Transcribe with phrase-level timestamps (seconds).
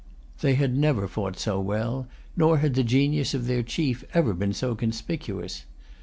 [0.39, 4.51] They had never fought so well; nor had the genius of their chief ever been
[4.51, 5.65] so conspicuous.